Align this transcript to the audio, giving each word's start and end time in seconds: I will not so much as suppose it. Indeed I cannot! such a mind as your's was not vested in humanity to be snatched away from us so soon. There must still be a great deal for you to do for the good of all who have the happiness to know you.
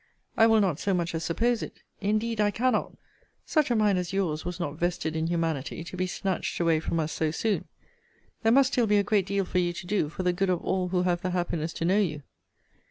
I 0.35 0.47
will 0.47 0.61
not 0.61 0.79
so 0.79 0.95
much 0.95 1.13
as 1.13 1.23
suppose 1.23 1.61
it. 1.61 1.83
Indeed 1.99 2.41
I 2.41 2.49
cannot! 2.49 2.97
such 3.45 3.69
a 3.69 3.75
mind 3.75 3.99
as 3.99 4.11
your's 4.11 4.43
was 4.43 4.59
not 4.59 4.73
vested 4.79 5.15
in 5.15 5.27
humanity 5.27 5.83
to 5.83 5.95
be 5.95 6.07
snatched 6.07 6.59
away 6.59 6.79
from 6.79 6.99
us 6.99 7.11
so 7.11 7.29
soon. 7.29 7.65
There 8.41 8.51
must 8.51 8.71
still 8.71 8.87
be 8.87 8.97
a 8.97 9.03
great 9.03 9.27
deal 9.27 9.45
for 9.45 9.59
you 9.59 9.73
to 9.73 9.85
do 9.85 10.09
for 10.09 10.23
the 10.23 10.33
good 10.33 10.49
of 10.49 10.59
all 10.63 10.87
who 10.87 11.03
have 11.03 11.21
the 11.21 11.29
happiness 11.29 11.71
to 11.73 11.85
know 11.85 11.99
you. 11.99 12.23